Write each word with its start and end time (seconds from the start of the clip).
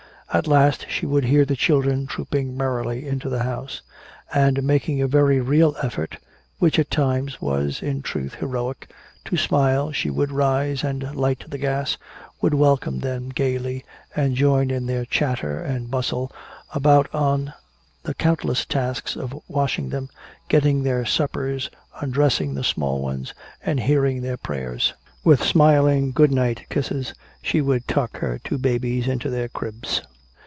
At 0.33 0.47
last 0.47 0.85
she 0.89 1.05
would 1.05 1.25
hear 1.25 1.43
the 1.43 1.57
children 1.57 2.07
trooping 2.07 2.55
merrily 2.55 3.05
into 3.05 3.27
the 3.27 3.43
house. 3.43 3.81
And 4.33 4.63
making 4.63 5.01
a 5.01 5.07
very 5.09 5.41
real 5.41 5.75
effort, 5.83 6.19
which 6.57 6.79
at 6.79 6.89
times 6.89 7.41
was 7.41 7.81
in 7.81 8.01
truth 8.01 8.35
heroic, 8.35 8.89
to 9.25 9.35
smile, 9.35 9.91
she 9.91 10.09
would 10.09 10.31
rise 10.31 10.85
and 10.85 11.13
light 11.17 11.43
the 11.49 11.57
gas, 11.57 11.97
would 12.39 12.53
welcome 12.53 12.99
them 12.99 13.27
gaily 13.27 13.83
and 14.15 14.35
join 14.37 14.71
in 14.71 14.85
their 14.85 15.03
chatter 15.03 15.59
and 15.59 15.91
bustle 15.91 16.31
about 16.73 17.13
on 17.13 17.51
the 18.03 18.13
countless 18.13 18.63
tasks 18.65 19.17
of 19.17 19.37
washing 19.49 19.89
them, 19.89 20.07
getting 20.47 20.81
their 20.83 21.03
suppers, 21.03 21.69
undressing 21.99 22.53
the 22.53 22.63
small 22.63 23.01
ones 23.01 23.33
and 23.65 23.81
hearing 23.81 24.21
their 24.21 24.37
prayers. 24.37 24.93
With 25.25 25.43
smiling 25.43 26.13
good 26.13 26.31
night 26.31 26.69
kisses 26.69 27.13
she 27.41 27.59
would 27.59 27.85
tuck 27.85 28.15
her 28.19 28.39
two 28.41 28.57
babies 28.57 29.09
into 29.09 29.29
their 29.29 29.49
cribs. 29.49 30.01